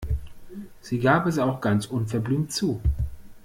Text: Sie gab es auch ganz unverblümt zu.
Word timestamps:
Sie 0.79 0.97
gab 0.99 1.27
es 1.27 1.37
auch 1.37 1.61
ganz 1.61 1.85
unverblümt 1.85 2.51
zu. 2.51 2.81